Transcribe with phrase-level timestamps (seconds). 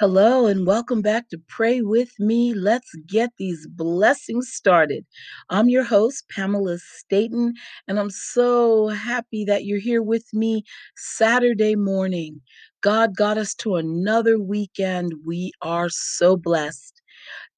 [0.00, 2.54] Hello and welcome back to Pray With Me.
[2.54, 5.04] Let's get these blessings started.
[5.50, 7.52] I'm your host, Pamela Staten,
[7.86, 10.64] and I'm so happy that you're here with me
[10.96, 12.40] Saturday morning.
[12.80, 15.12] God got us to another weekend.
[15.26, 17.02] We are so blessed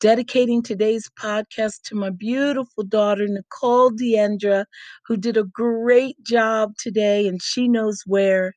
[0.03, 4.67] dedicating today's podcast to my beautiful daughter, Nicole Deandra,
[5.07, 8.55] who did a great job today, and she knows where.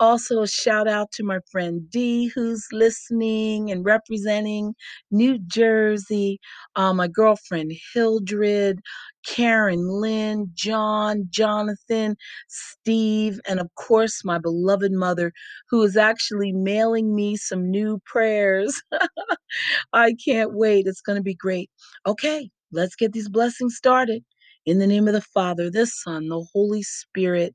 [0.00, 4.74] Also, a shout out to my friend Dee, who's listening and representing
[5.10, 6.40] New Jersey.
[6.76, 8.80] Uh, my girlfriend Hildred,
[9.26, 12.16] Karen Lynn, John, Jonathan,
[12.48, 15.32] Steve, and of course, my beloved mother,
[15.70, 18.82] who is actually mailing me some new prayers.
[19.92, 20.81] I can't wait.
[20.86, 21.70] It's going to be great.
[22.06, 24.24] Okay, let's get these blessings started.
[24.66, 27.54] In the name of the Father, the Son, the Holy Spirit.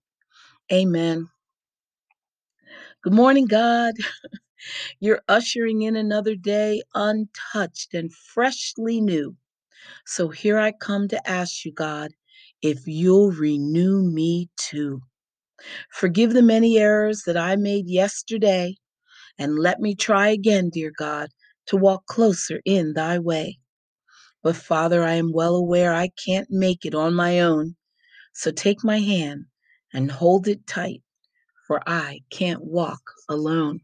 [0.72, 1.28] Amen.
[3.04, 3.96] Good morning, God.
[5.00, 9.36] You're ushering in another day untouched and freshly new.
[10.06, 12.12] So here I come to ask you, God,
[12.62, 15.02] if you'll renew me too.
[15.92, 18.76] Forgive the many errors that I made yesterday,
[19.40, 21.30] and let me try again, dear God,
[21.68, 23.60] to walk closer in thy way.
[24.44, 27.76] But Father, I am well aware I can't make it on my own.
[28.34, 29.46] So take my hand
[29.94, 31.02] and hold it tight,
[31.68, 33.82] for I can't walk alone.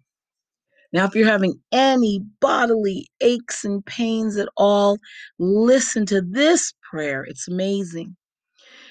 [0.94, 4.98] Now, if you're having any bodily aches and pains at all,
[5.39, 7.23] listen to this prayer.
[7.23, 8.16] It's amazing.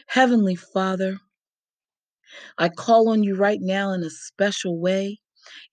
[0.08, 1.18] Heavenly Father,
[2.58, 5.20] I call on you right now in a special way.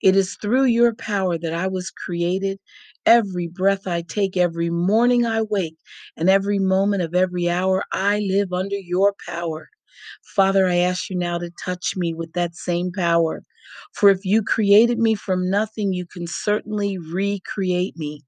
[0.02, 2.58] It is through your power that I was created.
[3.06, 5.76] Every breath I take, every morning I wake,
[6.16, 9.68] and every moment of every hour, I live under your power.
[10.22, 13.42] Father, I ask you now to touch me with that same power.
[13.94, 18.22] For if you created me from nothing, you can certainly recreate me.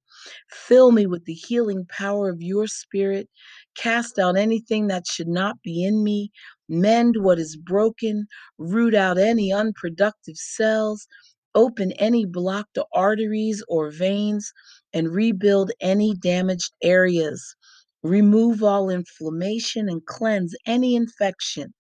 [0.50, 3.28] Fill me with the healing power of your spirit.
[3.74, 6.30] Cast out anything that should not be in me.
[6.68, 8.26] Mend what is broken.
[8.58, 11.06] Root out any unproductive cells.
[11.54, 14.52] Open any blocked arteries or veins
[14.92, 17.56] and rebuild any damaged areas.
[18.02, 21.74] Remove all inflammation and cleanse any infection.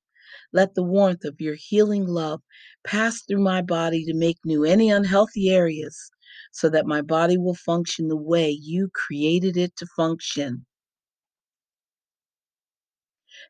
[0.52, 2.42] Let the warmth of your healing love
[2.84, 6.10] pass through my body to make new any unhealthy areas
[6.52, 10.66] so that my body will function the way you created it to function.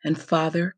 [0.04, 0.76] And Father,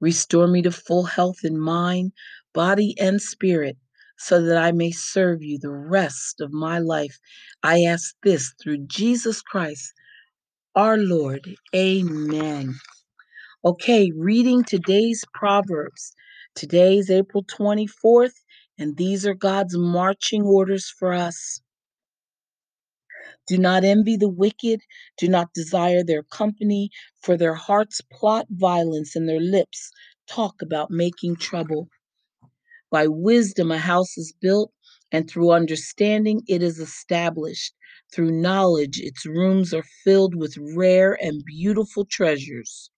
[0.00, 2.12] restore me to full health in mind,
[2.52, 3.76] body, and spirit
[4.24, 7.18] so that I may serve you the rest of my life.
[7.64, 9.92] I ask this through Jesus Christ,
[10.76, 11.56] our Lord.
[11.74, 12.74] Amen.
[13.64, 16.14] Okay, reading today's Proverbs.
[16.54, 18.34] Today's April 24th,
[18.78, 21.60] and these are God's marching orders for us.
[23.48, 24.82] Do not envy the wicked,
[25.18, 26.90] do not desire their company,
[27.20, 29.90] for their hearts plot violence and their lips
[30.28, 31.88] talk about making trouble.
[32.92, 34.72] By wisdom, a house is built,
[35.10, 37.74] and through understanding, it is established.
[38.14, 42.90] Through knowledge, its rooms are filled with rare and beautiful treasures.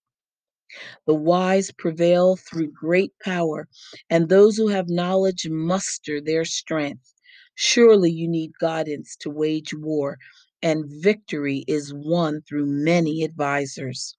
[1.07, 3.67] The wise prevail through great power,
[4.09, 7.13] and those who have knowledge muster their strength.
[7.55, 10.17] Surely you need guidance to wage war,
[10.61, 14.15] and victory is won through many advisers.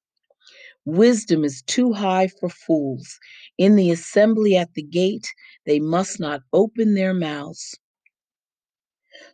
[0.86, 3.18] Wisdom is too high for fools.
[3.58, 5.26] In the assembly at the gate,
[5.66, 7.76] they must not open their mouths.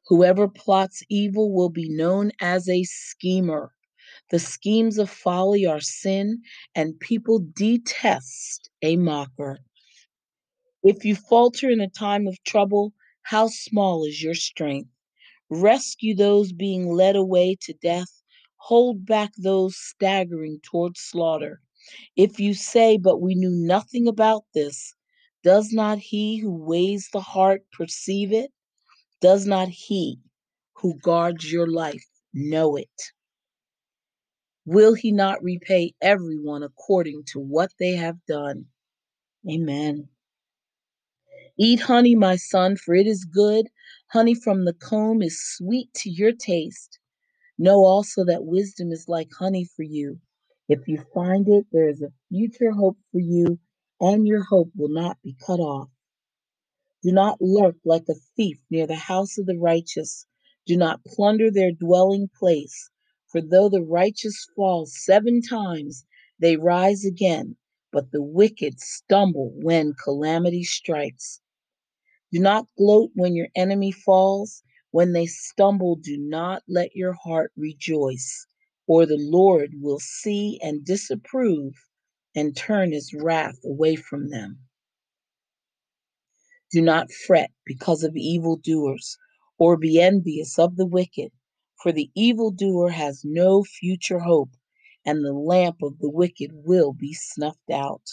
[0.06, 3.74] Whoever plots evil will be known as a schemer.
[4.30, 6.40] The schemes of folly are sin,
[6.74, 9.58] and people detest a mocker.
[10.82, 14.88] If you falter in a time of trouble, how small is your strength?
[15.50, 18.21] Rescue those being led away to death,
[18.62, 21.60] hold back those staggering toward slaughter.
[22.16, 24.94] If you say, But we knew nothing about this,
[25.42, 28.52] does not he who weighs the heart perceive it?
[29.20, 30.20] Does not he
[30.74, 33.12] who guards your life know it?
[34.66, 38.66] Will he not repay everyone according to what they have done?
[39.50, 40.08] Amen.
[41.58, 43.68] Eat honey, my son, for it is good.
[44.08, 46.98] Honey from the comb is sweet to your taste.
[47.62, 50.18] Know also that wisdom is like honey for you.
[50.68, 53.60] If you find it, there is a future hope for you,
[54.00, 55.88] and your hope will not be cut off.
[57.04, 60.26] Do not lurk like a thief near the house of the righteous.
[60.66, 62.90] Do not plunder their dwelling place.
[63.28, 66.04] For though the righteous fall seven times,
[66.40, 67.54] they rise again,
[67.92, 71.40] but the wicked stumble when calamity strikes.
[72.32, 77.52] Do not gloat when your enemy falls, When they stumble, do not let your heart
[77.56, 78.46] rejoice,
[78.86, 81.74] or the Lord will see and disapprove
[82.36, 84.60] and turn his wrath away from them.
[86.72, 89.18] Do not fret because of evildoers,
[89.58, 91.32] or be envious of the wicked,
[91.82, 94.50] for the evildoer has no future hope,
[95.06, 98.06] and the lamp of the wicked will be snuffed out.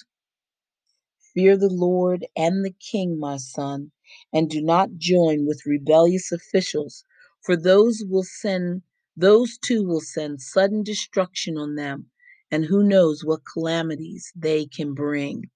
[1.40, 3.94] Fear the Lord and the king, my son,
[4.34, 7.06] and do not join with rebellious officials,
[7.40, 8.82] for those will send
[9.16, 12.08] those two will send sudden destruction on them,
[12.52, 15.50] and who knows what calamities they can bring.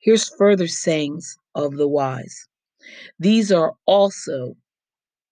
[0.00, 2.48] Here's further sayings of the wise.
[3.16, 4.56] These are also,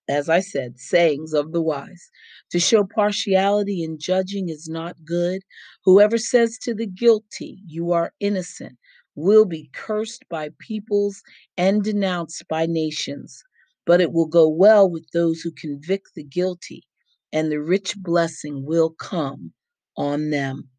[0.08, 2.08] as I said, sayings of the wise.
[2.52, 5.42] To show partiality in judging is not good.
[5.84, 8.78] Whoever says to the guilty, You are innocent,
[9.14, 11.22] will be cursed by peoples
[11.56, 13.42] and denounced by nations.
[13.86, 16.84] But it will go well with those who convict the guilty,
[17.32, 19.52] and the rich blessing will come
[19.96, 20.70] on them.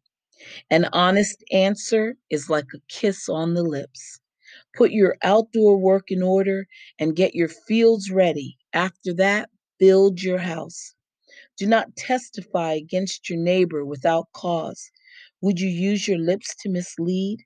[0.70, 4.18] An honest answer is like a kiss on the lips.
[4.76, 6.66] Put your outdoor work in order
[6.98, 8.58] and get your fields ready.
[8.72, 10.94] After that, build your house.
[11.58, 14.90] Do not testify against your neighbor without cause.
[15.42, 17.44] Would you use your lips to mislead?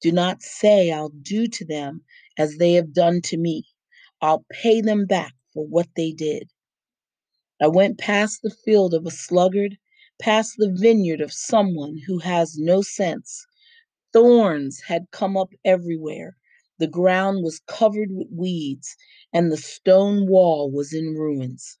[0.00, 2.04] Do not say, I'll do to them
[2.38, 3.66] as they have done to me.
[4.22, 6.50] I'll pay them back for what they did.
[7.60, 9.76] I went past the field of a sluggard,
[10.18, 13.46] past the vineyard of someone who has no sense.
[14.14, 16.38] Thorns had come up everywhere.
[16.78, 18.96] The ground was covered with weeds,
[19.34, 21.78] and the stone wall was in ruins.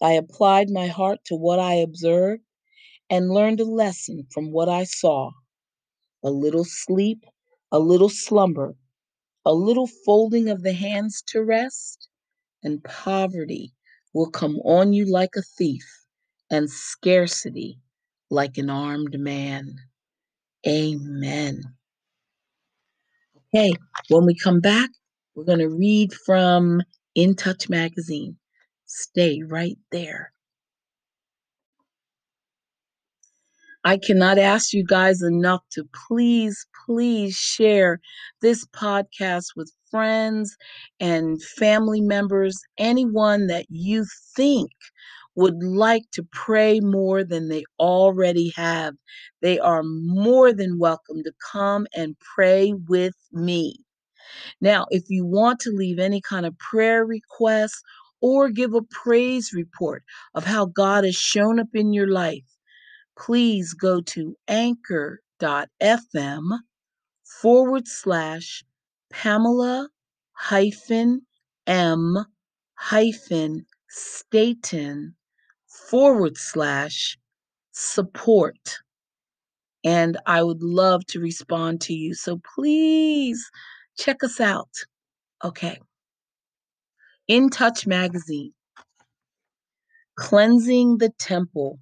[0.00, 2.42] I applied my heart to what I observed
[3.08, 5.30] and learned a lesson from what I saw.
[6.24, 7.24] A little sleep,
[7.72, 8.76] a little slumber,
[9.44, 12.08] a little folding of the hands to rest,
[12.62, 13.72] and poverty
[14.14, 15.84] will come on you like a thief,
[16.50, 17.78] and scarcity
[18.30, 19.76] like an armed man.
[20.66, 21.62] Amen.
[23.54, 23.72] Okay,
[24.08, 24.90] when we come back,
[25.34, 26.82] we're going to read from
[27.14, 28.36] In Touch magazine.
[28.86, 30.32] Stay right there.
[33.84, 38.00] I cannot ask you guys enough to please, please share
[38.40, 40.56] this podcast with friends
[41.00, 44.70] and family members, anyone that you think
[45.34, 48.94] would like to pray more than they already have.
[49.40, 53.76] They are more than welcome to come and pray with me.
[54.60, 57.82] Now, if you want to leave any kind of prayer requests
[58.20, 62.44] or give a praise report of how God has shown up in your life,
[63.18, 65.20] please go to anchor.fm
[67.42, 68.64] forward slash
[69.10, 69.88] Pamela
[70.34, 71.22] hyphen
[71.66, 72.24] M
[72.74, 75.16] hyphen Staten
[75.66, 77.18] forward slash
[77.72, 78.78] support.
[79.84, 82.14] And I would love to respond to you.
[82.14, 83.50] So please
[83.98, 84.70] check us out.
[85.44, 85.80] Okay.
[87.26, 88.54] In Touch Magazine,
[90.16, 91.80] Cleansing the Temple.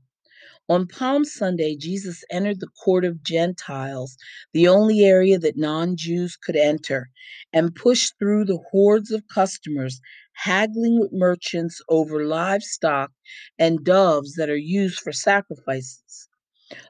[0.70, 4.16] On Palm Sunday, Jesus entered the court of Gentiles,
[4.52, 7.10] the only area that non Jews could enter,
[7.52, 10.00] and pushed through the hordes of customers
[10.34, 13.10] haggling with merchants over livestock
[13.58, 16.28] and doves that are used for sacrifices.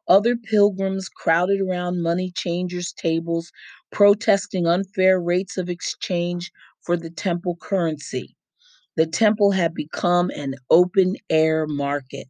[0.07, 3.51] Other pilgrims crowded around money changers' tables,
[3.91, 8.37] protesting unfair rates of exchange for the temple currency.
[8.97, 12.29] The temple had become an open air market.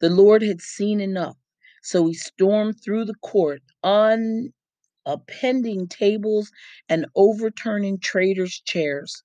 [0.00, 1.36] The Lord had seen enough,
[1.84, 6.50] so he stormed through the court, unappending tables
[6.88, 9.22] and overturning traders' chairs.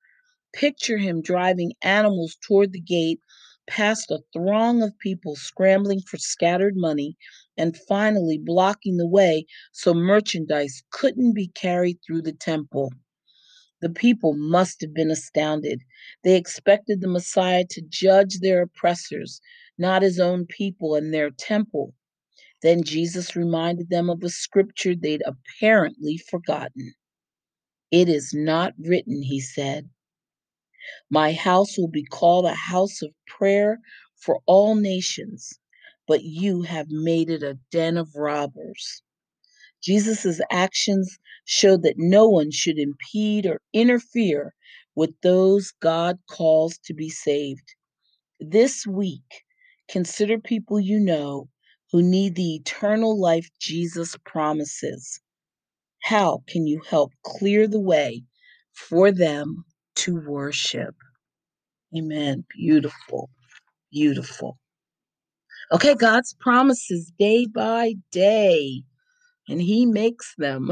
[0.54, 3.20] Picture him driving animals toward the gate,
[3.68, 7.18] past a throng of people scrambling for scattered money,
[7.58, 12.92] and finally blocking the way so merchandise couldn't be carried through the temple.
[13.84, 15.82] The people must have been astounded.
[16.24, 19.42] They expected the Messiah to judge their oppressors,
[19.78, 21.94] not his own people and their temple.
[22.62, 26.94] Then Jesus reminded them of a scripture they'd apparently forgotten.
[27.92, 29.90] It is not written, he said.
[31.10, 33.80] My house will be called a house of prayer
[34.16, 35.60] for all nations,
[36.08, 39.02] but you have made it a den of robbers.
[39.84, 44.54] Jesus' actions showed that no one should impede or interfere
[44.96, 47.76] with those God calls to be saved.
[48.40, 49.44] This week,
[49.90, 51.50] consider people you know
[51.92, 55.20] who need the eternal life Jesus promises.
[56.02, 58.24] How can you help clear the way
[58.74, 60.96] for them to worship?
[61.96, 62.46] Amen.
[62.58, 63.30] Beautiful.
[63.92, 64.58] Beautiful.
[65.72, 68.84] Okay, God's promises day by day,
[69.48, 70.72] and He makes them.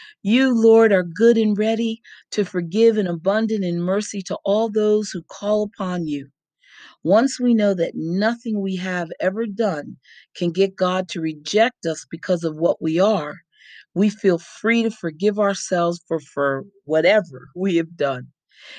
[0.22, 2.00] you, Lord, are good and ready
[2.32, 6.28] to forgive and abundant in mercy to all those who call upon you.
[7.04, 9.96] Once we know that nothing we have ever done
[10.36, 13.40] can get God to reject us because of what we are,
[13.94, 18.28] we feel free to forgive ourselves for, for whatever we have done.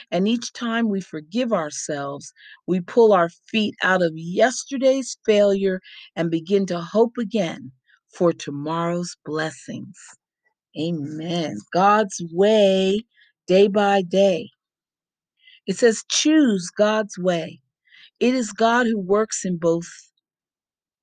[0.10, 2.32] And each time we forgive ourselves,
[2.66, 5.82] we pull our feet out of yesterday's failure
[6.16, 7.72] and begin to hope again
[8.16, 9.98] for tomorrow's blessings.
[10.80, 11.58] Amen.
[11.72, 13.02] God's way,
[13.48, 14.50] day by day.
[15.68, 17.62] It says, choose God's way.
[18.20, 19.88] It is God who works in both,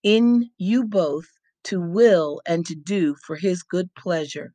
[0.02, 1.26] in you both,
[1.64, 4.52] to will and to do for his good pleasure.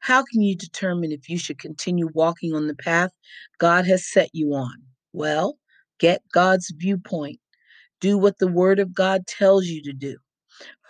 [0.00, 3.10] How can you determine if you should continue walking on the path
[3.58, 4.82] God has set you on?
[5.12, 5.58] Well,
[5.98, 7.40] get God's viewpoint.
[8.00, 10.16] Do what the Word of God tells you to do.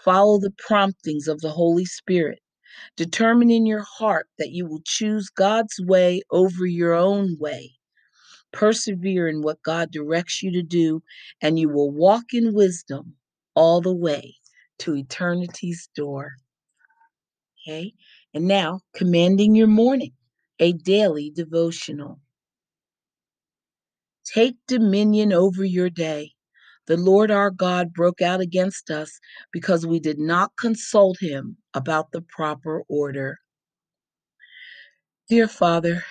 [0.04, 2.40] Follow the promptings of the Holy Spirit.
[2.96, 7.72] Determine in your heart that you will choose God's way over your own way.
[8.52, 11.02] Persevere in what God directs you to do,
[11.42, 13.14] and you will walk in wisdom
[13.54, 14.36] all the way
[14.78, 16.32] to eternity's door.
[17.62, 17.92] Okay?
[18.34, 20.12] And now, commanding your morning,
[20.60, 22.20] a daily devotional.
[24.24, 26.32] Take dominion over your day.
[26.88, 29.20] The Lord our God broke out against us
[29.52, 33.40] because we did not consult him about the proper order.
[35.28, 36.02] Dear Father,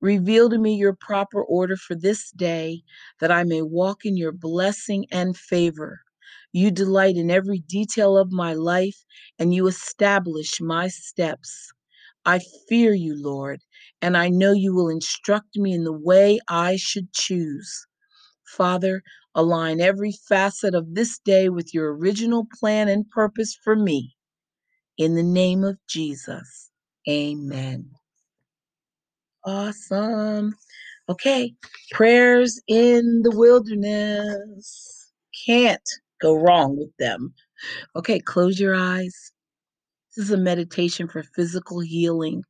[0.00, 2.82] reveal to me your proper order for this day
[3.18, 5.98] that I may walk in your blessing and favor.
[6.52, 9.04] You delight in every detail of my life
[9.36, 11.72] and you establish my steps.
[12.24, 12.38] I
[12.68, 13.62] fear you, Lord,
[14.00, 17.84] and I know you will instruct me in the way I should choose.
[18.46, 19.02] Father,
[19.38, 24.16] align every facet of this day with your original plan and purpose for me.
[24.98, 26.70] In the name of Jesus,
[27.08, 27.90] amen.
[29.44, 30.54] Awesome.
[31.08, 31.54] Okay,
[31.92, 35.12] prayers in the wilderness.
[35.46, 35.88] Can't
[36.20, 37.32] go wrong with them.
[37.96, 39.32] Okay, close your eyes.
[40.16, 42.42] This is a meditation for physical healing.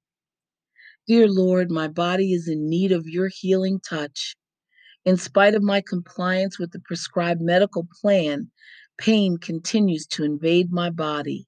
[1.07, 4.35] Dear Lord, my body is in need of your healing touch.
[5.09, 8.51] In spite of my compliance with the prescribed medical plan,
[8.99, 11.47] pain continues to invade my body.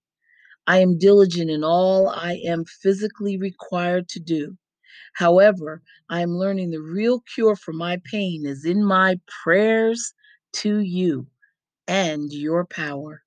[0.67, 4.57] I am diligent in all I am physically required to do.
[5.13, 10.15] However, I am learning the real cure for my pain is in my prayers
[10.55, 11.27] to you
[11.87, 13.25] and your power.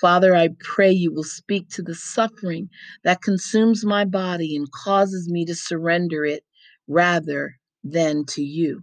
[0.00, 2.68] Father, I pray you will speak to the suffering
[3.04, 6.42] that consumes my body and causes me to surrender it
[6.88, 8.82] rather than to you.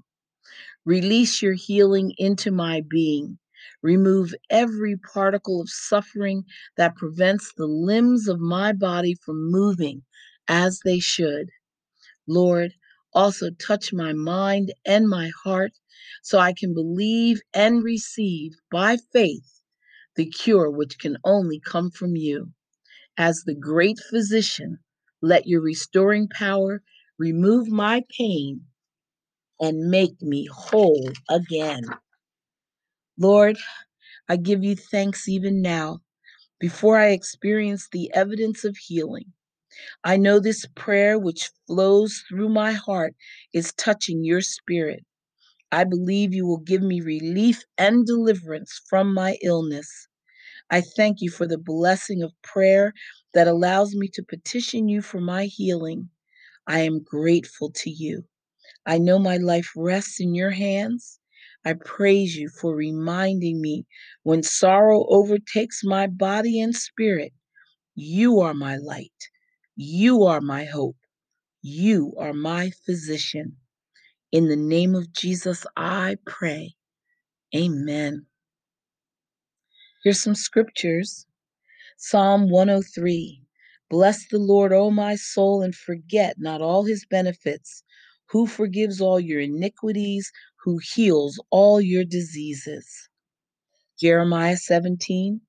[0.86, 3.40] Release your healing into my being.
[3.82, 6.44] Remove every particle of suffering
[6.78, 10.04] that prevents the limbs of my body from moving
[10.48, 11.50] as they should.
[12.28, 12.74] Lord,
[13.14, 15.74] also touch my mind and my heart
[16.22, 19.62] so I can believe and receive by faith
[20.16, 22.52] the cure which can only come from you.
[23.18, 24.80] As the great physician,
[25.22, 26.82] let your restoring power
[27.18, 28.66] remove my pain
[29.64, 31.84] and make me whole again.
[33.20, 33.58] Lord,
[34.30, 36.00] I give you thanks even now
[36.60, 39.34] before I experience the evidence of healing.
[40.04, 43.16] I know this prayer which flows through my heart
[43.54, 45.06] is touching your spirit.
[45.72, 50.08] I believe you will give me relief and deliverance from my illness.
[50.72, 52.94] I thank you for the blessing of prayer
[53.34, 56.10] that allows me to petition you for my healing.
[56.68, 58.26] I am grateful to you.
[58.86, 61.20] I know my life rests in your hands.
[61.66, 63.86] I praise you for reminding me
[64.24, 67.34] when sorrow overtakes my body and spirit,
[67.96, 69.12] you are my light.
[69.76, 70.98] You are my hope.
[71.62, 73.58] You are my physician.
[74.32, 76.76] In the name of Jesus, I pray.
[77.56, 78.26] Amen.
[80.04, 81.28] Here's some scriptures
[81.98, 83.44] Psalm 103
[83.90, 87.84] Bless the Lord, O my soul, and forget not all his benefits,
[88.30, 90.32] who forgives all your iniquities,
[90.64, 93.10] who heals all your diseases.
[94.00, 95.42] Jeremiah 17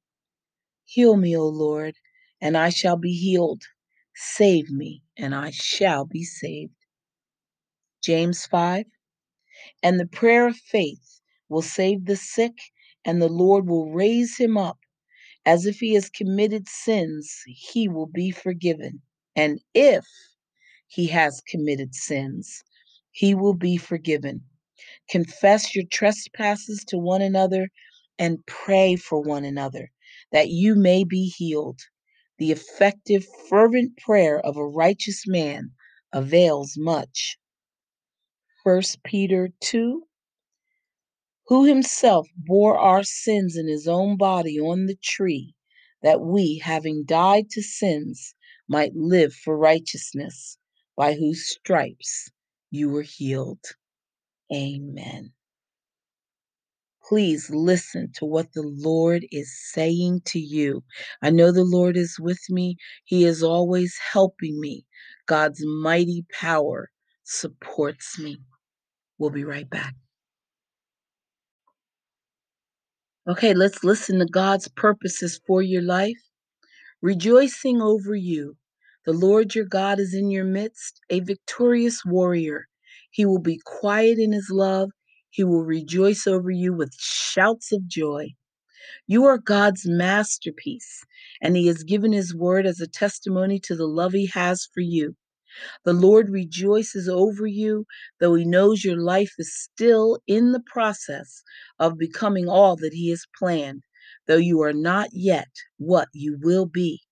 [0.85, 1.97] Heal me, O Lord,
[2.41, 3.63] and I shall be healed.
[4.15, 6.75] Save me, and I shall be saved.
[8.03, 8.87] James 5
[9.83, 12.55] And the prayer of faith will save the sick,
[13.05, 14.79] and the Lord will raise him up.
[15.47, 19.03] As if he has committed sins, he will be forgiven.
[19.37, 20.05] And if
[20.87, 22.63] he has committed sins,
[23.11, 24.45] he will be forgiven.
[25.09, 27.69] Confess your trespasses to one another
[28.19, 29.91] and pray for one another
[30.33, 31.81] that you may be healed.
[32.39, 35.73] The effective, fervent prayer of a righteous man
[36.13, 37.39] avails much.
[38.63, 40.03] First Peter 2
[41.49, 45.55] Who himself bore our sins in his own body on the tree,
[46.03, 48.35] that we, having died to sins,
[48.69, 50.59] might live for righteousness,
[50.97, 52.31] by whose stripes
[52.71, 53.65] you were healed.
[54.55, 55.33] Amen.
[57.09, 60.85] Please listen to what the Lord is saying to you.
[61.23, 64.87] I know the Lord is with me, He is always helping me.
[65.27, 66.91] God's mighty power
[67.25, 68.39] supports me.
[69.19, 69.95] We'll be right back.
[73.29, 76.21] Okay, let's listen to God's purposes for your life.
[77.03, 78.57] Rejoicing over you.
[79.07, 82.69] The Lord your God is in your midst, a victorious warrior.
[83.11, 84.91] He will be quiet in his love.
[85.31, 88.35] He will rejoice over you with shouts of joy.
[89.07, 91.05] You are God's masterpiece,
[91.43, 94.81] and He has given His word as a testimony to the love He has for
[94.81, 95.17] you.
[95.85, 97.87] The Lord rejoices over you,
[98.21, 101.43] though He knows your life is still in the process
[101.79, 103.85] of becoming all that He has planned,
[104.27, 107.04] though you are not yet what you will be.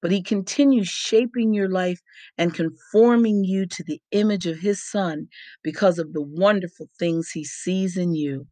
[0.00, 2.00] But He continues shaping your life
[2.36, 5.28] and conforming you to the image of His Son
[5.62, 8.46] because of the wonderful things He sees in you.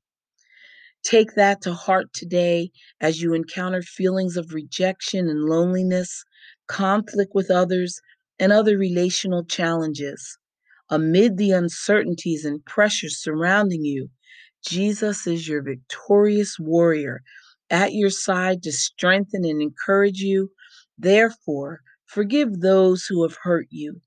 [1.05, 2.71] Take that to heart today
[3.01, 6.25] as you encounter feelings of rejection and loneliness,
[6.67, 8.01] conflict with others,
[8.39, 10.39] and other relational challenges.
[10.91, 14.11] Amid the uncertainties and pressures surrounding you,
[14.67, 17.23] Jesus is your victorious warrior
[17.71, 20.51] at your side to strengthen and encourage you.
[20.99, 24.00] Therefore, forgive those who have hurt you.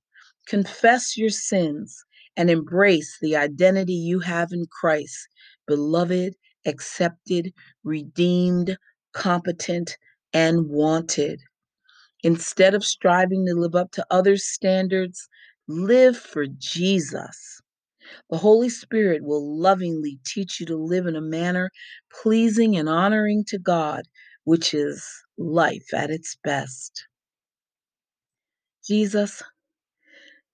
[0.47, 2.03] Confess your sins
[2.35, 5.27] and embrace the identity you have in Christ,
[5.67, 8.77] beloved, accepted, redeemed,
[9.13, 9.97] competent,
[10.33, 11.39] and wanted.
[12.23, 15.29] Instead of striving to live up to others' standards,
[15.67, 17.61] live for Jesus.
[18.29, 21.71] The Holy Spirit will lovingly teach you to live in a manner
[22.21, 24.03] pleasing and honoring to God,
[24.43, 27.05] which is life at its best.
[28.87, 29.43] Jesus,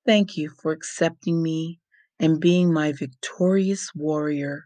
[0.06, 1.80] thank you for accepting me
[2.20, 4.66] and being my victorious warrior.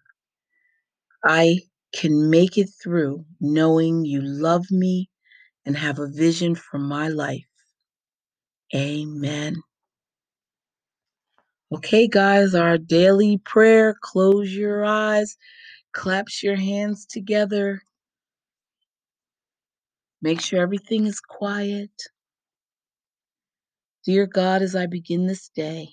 [1.23, 1.59] I
[1.93, 5.09] can make it through knowing you love me
[5.65, 7.45] and have a vision for my life.
[8.75, 9.57] Amen.
[11.73, 15.37] Okay, guys, our daily prayer close your eyes,
[15.93, 17.81] claps your hands together,
[20.21, 21.91] make sure everything is quiet.
[24.05, 25.89] Dear God, as I begin this day,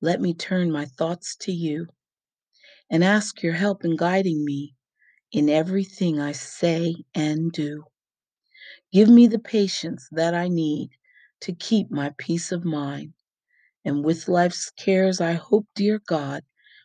[0.00, 1.86] let me turn my thoughts to you
[2.90, 4.74] and ask your help in guiding me
[5.32, 7.84] in everything I say and do.
[8.92, 10.90] Give me the patience that I need
[11.42, 13.12] to keep my peace of mind.
[13.84, 16.42] And with life's cares, I hope, dear God,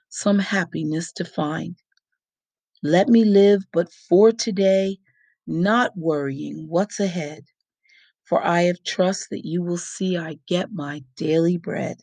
[0.10, 1.78] some happiness to find.
[2.84, 4.98] Let me live but for today,
[5.48, 7.46] not worrying what's ahead.
[8.24, 12.02] For I have trust that you will see I get my daily bread.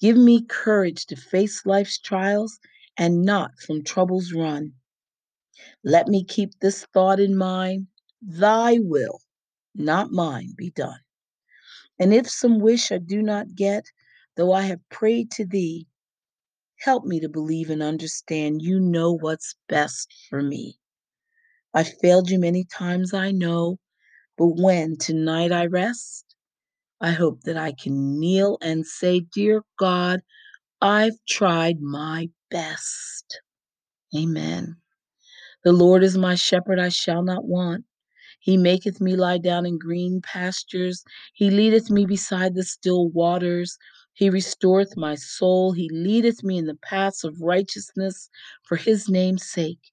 [0.00, 2.60] Give me courage to face life's trials
[2.96, 4.74] and not from troubles run.
[5.84, 7.88] Let me keep this thought in mind
[8.20, 9.20] Thy will,
[9.74, 11.00] not mine, be done.
[11.98, 13.86] And if some wish I do not get,
[14.36, 15.86] though I have prayed to thee,
[16.78, 20.78] help me to believe and understand you know what's best for me.
[21.74, 23.78] I failed you many times, I know,
[24.38, 26.36] but when tonight I rest,
[27.00, 30.22] I hope that I can kneel and say, Dear God,
[30.82, 33.40] I've tried my best.
[34.16, 34.76] Amen.
[35.64, 37.84] The Lord is my shepherd, I shall not want.
[38.40, 41.04] He maketh me lie down in green pastures.
[41.34, 43.78] He leadeth me beside the still waters.
[44.14, 45.72] He restoreth my soul.
[45.72, 48.30] He leadeth me in the paths of righteousness
[48.64, 49.92] for his name's sake.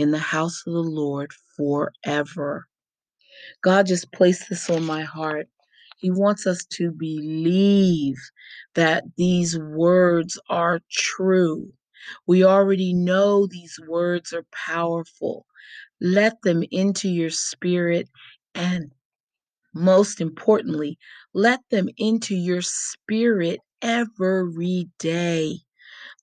[0.00, 2.66] in the house of the Lord forever.
[3.62, 5.48] God just placed this on my heart.
[5.98, 8.16] He wants us to believe
[8.74, 11.68] that these words are true
[12.26, 15.46] We already know these words are powerful.
[16.00, 18.08] Let them into your spirit
[18.54, 18.92] and
[19.74, 20.98] most importantly,
[21.34, 25.60] let them into your spirit every day.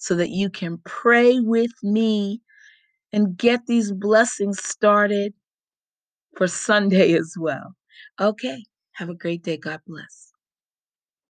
[0.00, 2.42] so that you can pray with me
[3.12, 5.34] and get these blessings started
[6.36, 7.74] for Sunday as well.
[8.20, 9.56] Okay, have a great day.
[9.56, 10.29] God bless.